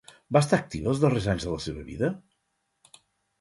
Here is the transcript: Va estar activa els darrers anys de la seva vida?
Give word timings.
Va 0.35 0.39
estar 0.45 0.57
activa 0.61 0.89
els 0.93 1.01
darrers 1.03 1.27
anys 1.33 1.45
de 1.49 1.51
la 1.57 1.61
seva 1.67 1.85
vida? 1.91 2.11